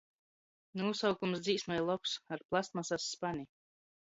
Nūsaukums 0.79 1.43
dzīsmei 1.49 1.83
lobs– 1.91 2.15
"Ar 2.37 2.43
plastmasas 2.49 3.07
spani". 3.13 3.47